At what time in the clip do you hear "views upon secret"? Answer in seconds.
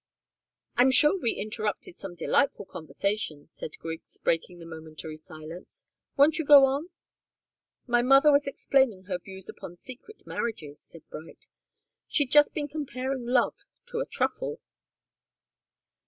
9.19-10.25